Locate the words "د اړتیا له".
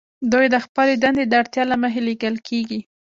1.27-1.75